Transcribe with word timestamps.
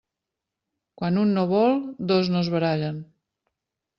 Quan 1.01 1.19
un 1.25 1.33
no 1.35 1.43
vol, 1.51 1.77
dos 2.11 2.33
no 2.37 2.41
es 2.45 2.51
barallen. 2.57 2.97